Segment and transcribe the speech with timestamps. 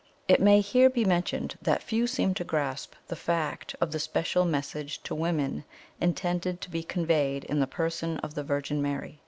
[0.27, 4.45] "It may here be mentioned that few seem to grasp the fact of the SPECIAL
[4.45, 5.63] MESSAGE TO WOMEN
[5.99, 9.19] intended to be conveyed in the person of the Virgin Mary.